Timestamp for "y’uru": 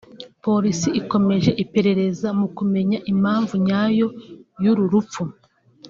4.63-4.83